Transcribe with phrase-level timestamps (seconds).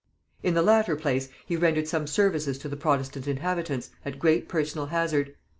[0.43, 4.87] At the latter place he rendered some services to the protestant inhabitants at great personal
[4.87, 5.35] hazard.